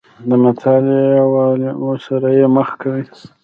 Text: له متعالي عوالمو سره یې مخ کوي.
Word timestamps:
له 0.27 0.35
متعالي 0.43 1.01
عوالمو 1.23 1.91
سره 2.05 2.27
یې 2.37 2.45
مخ 2.55 2.69
کوي. 2.81 3.03